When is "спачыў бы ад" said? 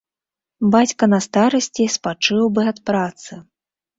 1.97-2.79